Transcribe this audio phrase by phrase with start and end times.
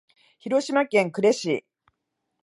[0.39, 1.63] 広島県呉市